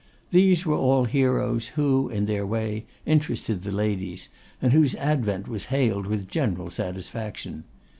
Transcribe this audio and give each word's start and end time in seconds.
These 0.31 0.65
were 0.65 0.73
all 0.77 1.03
heroes 1.05 1.67
who, 1.77 2.09
in 2.09 2.25
their 2.25 2.43
way, 2.43 2.87
interested 3.05 3.61
the 3.61 3.71
ladies, 3.71 4.29
and 4.59 4.73
whose 4.73 4.95
advent 4.95 5.47
was 5.47 5.65
hailed 5.65 6.07
with 6.07 6.27
general 6.27 6.71
satisfaction. 6.71 7.65